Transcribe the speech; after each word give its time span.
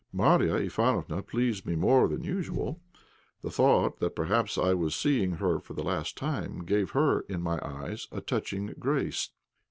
Marya 0.11 0.55
Ivánofna 0.55 1.27
pleased 1.27 1.63
me 1.67 1.75
more 1.75 2.07
than 2.07 2.23
usual. 2.23 2.81
The 3.43 3.51
thought 3.51 3.99
that 3.99 4.15
perhaps 4.15 4.57
I 4.57 4.73
was 4.73 4.95
seeing 4.95 5.33
her 5.33 5.59
for 5.59 5.73
the 5.75 5.83
last 5.83 6.17
time 6.17 6.63
gave 6.65 6.89
her, 6.93 7.19
in 7.29 7.43
my 7.43 7.59
eyes, 7.61 8.07
a 8.11 8.19
touching 8.19 8.73
grace. 8.79 9.29